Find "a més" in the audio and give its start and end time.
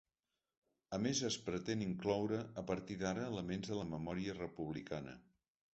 0.97-1.21